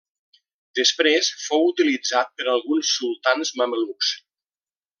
Després 0.77 1.29
fou 1.41 1.67
utilitzat 1.73 2.33
per 2.39 2.47
alguns 2.55 2.95
sultans 3.01 3.53
mamelucs. 3.61 4.11